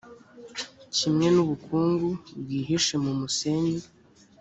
[0.95, 2.09] kimwe n’ubukungu
[2.41, 3.77] bwihishe mu musenyi.»